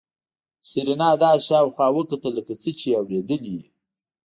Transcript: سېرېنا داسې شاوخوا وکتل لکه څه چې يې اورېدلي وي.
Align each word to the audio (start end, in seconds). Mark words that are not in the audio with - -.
سېرېنا 0.69 1.09
داسې 1.23 1.43
شاوخوا 1.47 1.87
وکتل 1.97 2.31
لکه 2.37 2.53
څه 2.61 2.69
چې 2.79 2.85
يې 2.91 2.97
اورېدلي 2.99 3.51
وي. 3.59 3.67